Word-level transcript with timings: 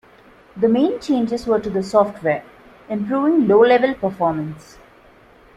The 0.57 0.67
main 0.67 0.99
changes 0.99 1.45
were 1.45 1.59
to 1.59 1.69
the 1.69 1.83
software, 1.83 2.43
improving 2.89 3.47
low-level 3.47 3.93
performance. 3.93 4.79